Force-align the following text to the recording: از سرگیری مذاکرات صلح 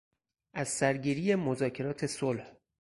از 0.53 0.67
سرگیری 0.67 1.35
مذاکرات 1.35 2.05
صلح 2.05 2.51